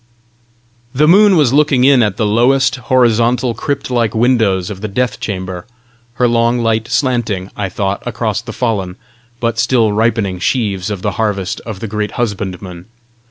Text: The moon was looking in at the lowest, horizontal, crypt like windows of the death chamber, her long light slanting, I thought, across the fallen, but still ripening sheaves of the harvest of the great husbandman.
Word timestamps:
The 0.95 1.07
moon 1.07 1.35
was 1.37 1.53
looking 1.53 1.83
in 1.83 2.01
at 2.01 2.17
the 2.17 2.25
lowest, 2.25 2.75
horizontal, 2.77 3.53
crypt 3.53 3.91
like 3.91 4.15
windows 4.15 4.71
of 4.71 4.81
the 4.81 4.87
death 4.87 5.19
chamber, 5.19 5.67
her 6.15 6.27
long 6.27 6.57
light 6.57 6.87
slanting, 6.87 7.51
I 7.55 7.69
thought, 7.69 8.01
across 8.07 8.41
the 8.41 8.51
fallen, 8.51 8.95
but 9.39 9.59
still 9.59 9.91
ripening 9.91 10.39
sheaves 10.39 10.89
of 10.89 11.03
the 11.03 11.11
harvest 11.21 11.61
of 11.67 11.81
the 11.81 11.87
great 11.87 12.13
husbandman. 12.13 12.87